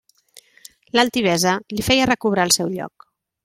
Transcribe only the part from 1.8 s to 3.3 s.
feia recobrar el seu lloc.